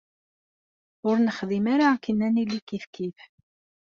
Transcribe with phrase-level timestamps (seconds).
[1.07, 3.17] Ur nexdim ara akken ad nili kifkif.